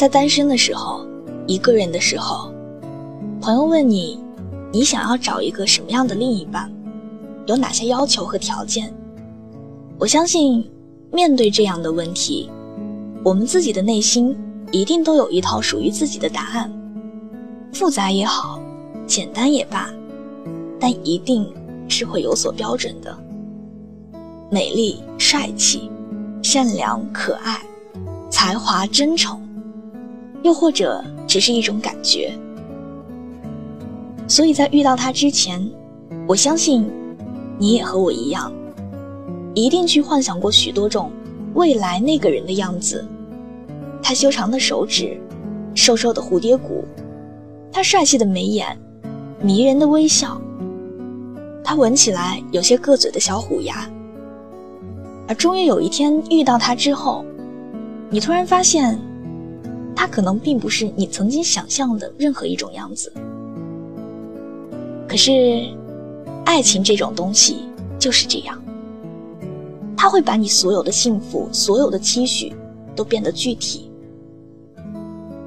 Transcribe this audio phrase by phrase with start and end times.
[0.00, 1.06] 在单身的时候，
[1.46, 2.50] 一个人的时候，
[3.38, 4.18] 朋友问你，
[4.72, 6.72] 你想要找一个什么样的另一半，
[7.44, 8.90] 有哪些要求和条件？
[9.98, 10.66] 我相信，
[11.12, 12.50] 面对这样的问题，
[13.22, 14.34] 我们自己的内心
[14.72, 16.72] 一定都有一套属于自己的答案，
[17.70, 18.58] 复杂也好，
[19.06, 19.90] 简单也罢，
[20.78, 21.46] 但一定
[21.90, 23.14] 是会有所标准的。
[24.50, 25.90] 美丽、帅气、
[26.42, 27.60] 善良、可爱、
[28.30, 29.38] 才华、真诚，
[30.42, 32.32] 又或者只是一种感觉。
[34.28, 35.68] 所以在遇到他之前，
[36.28, 36.88] 我相信，
[37.58, 38.52] 你也和我一样。
[39.52, 41.10] 一定去幻想过许多种
[41.54, 43.04] 未来那个人的样子，
[44.00, 45.20] 他修长的手指，
[45.74, 46.84] 瘦瘦的蝴蝶骨，
[47.72, 48.78] 他帅气的眉眼，
[49.42, 50.40] 迷人的微笑，
[51.64, 53.90] 他闻起来有些硌嘴的小虎牙。
[55.26, 57.24] 而终于有一天遇到他之后，
[58.08, 58.96] 你突然发现，
[59.94, 63.12] 他可能并不是你曾经想象的任何一种样子。
[65.08, 65.32] 可是，
[66.44, 67.56] 爱情这种东西
[67.98, 68.60] 就是这样。
[69.96, 72.54] 他会把你所有的幸福、所有的期许，
[72.96, 73.90] 都变得具体。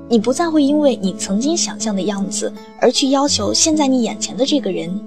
[0.09, 4.99] 你不再会因为你曾经想象的样子而去要求现在你眼前的这个人，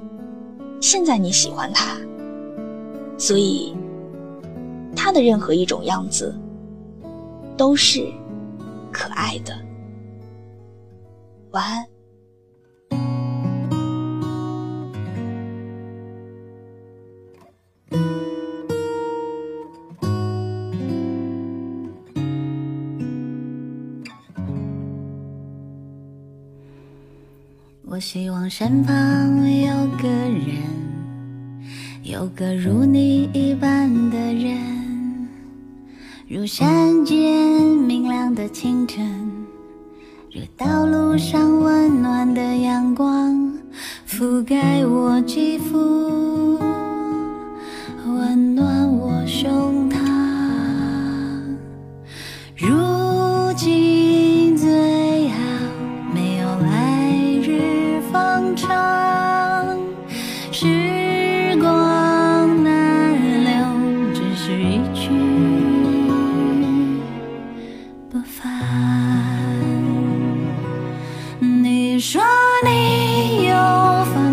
[0.80, 1.97] 现在你喜欢他，
[3.16, 3.72] 所以
[4.97, 6.34] 他的任何一种样子
[7.56, 8.08] 都是
[8.92, 9.56] 可爱的。
[11.50, 11.86] 晚安。
[27.88, 30.60] 我希望身旁有个人，
[32.02, 34.75] 有个如你一般的人，
[36.28, 37.22] 如山间
[37.62, 39.46] 明亮的清晨，
[40.32, 43.52] 如道路上温暖的阳光，
[44.08, 46.45] 覆盖我肌肤，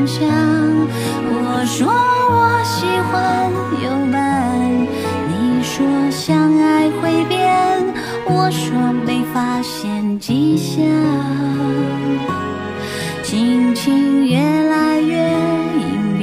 [0.05, 0.27] 想，
[1.25, 3.51] 我说我喜欢
[3.83, 4.15] 有伴。
[5.29, 7.83] 你说相爱会变，
[8.25, 10.83] 我说没发现迹象。
[13.23, 15.17] 心情越来越
[15.79, 15.83] 隐
[16.19, 16.21] 蔽，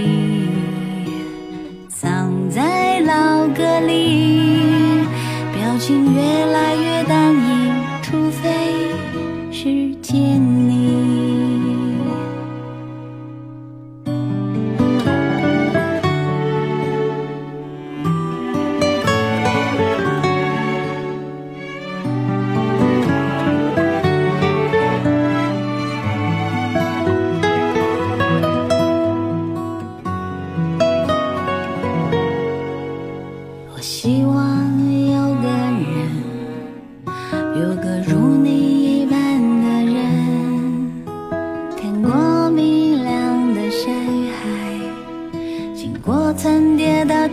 [1.89, 5.03] 藏在老歌里，
[5.53, 8.93] 表情越来越单一，除非
[9.51, 9.95] 是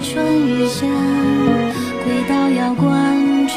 [0.01, 0.85] 春与夏，
[2.03, 3.55] 轨道遥观车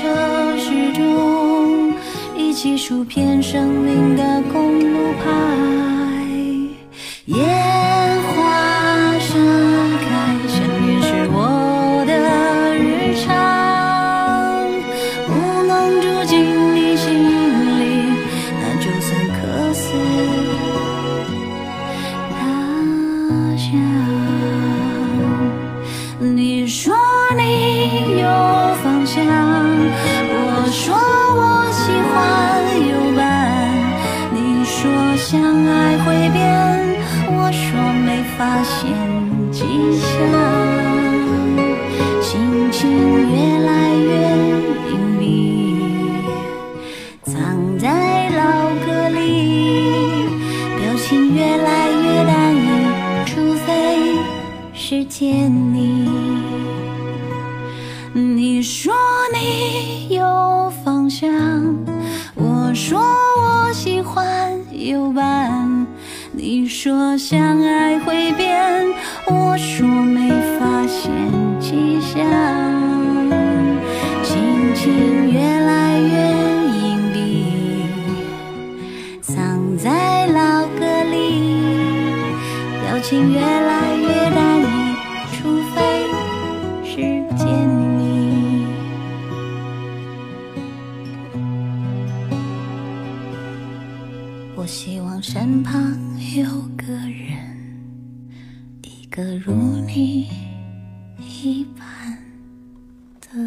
[0.58, 1.92] 时钟，
[2.36, 5.24] 一起数遍生命的公路牌。
[35.20, 36.40] 相爱会变，
[37.28, 38.90] 我说没发现
[39.52, 39.60] 迹
[40.00, 40.08] 象。
[42.22, 42.80] 心情
[43.30, 43.34] 越
[43.66, 44.08] 来越
[44.90, 45.22] 隐蔽，
[47.22, 48.40] 藏在老
[48.86, 49.20] 歌里，
[50.78, 52.58] 表情越来越单一，
[53.26, 53.68] 除非
[54.72, 56.08] 是见你。
[58.14, 58.92] 你说
[59.34, 61.30] 你有方向，
[62.34, 62.98] 我说
[64.90, 65.86] 有伴。
[66.32, 68.84] 你说相爱会变，
[69.24, 70.28] 我说没
[70.58, 71.12] 发现
[71.60, 72.26] 迹象，
[74.24, 76.14] 心情越来越
[76.74, 77.18] 隐蔽，
[79.22, 81.16] 藏在老歌里，
[82.82, 84.60] 表情越来越淡。
[85.32, 85.78] 除非
[86.84, 86.96] 时
[87.36, 87.69] 间。
[95.32, 95.80] 身旁
[96.34, 96.44] 有
[96.76, 97.38] 个人，
[98.82, 99.54] 一个如
[99.86, 100.28] 你
[101.20, 102.18] 一般
[103.20, 103.38] 的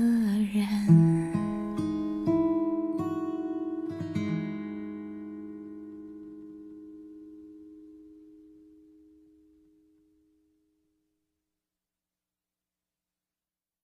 [0.54, 1.03] 人。